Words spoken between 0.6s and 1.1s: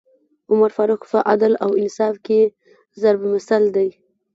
فاروق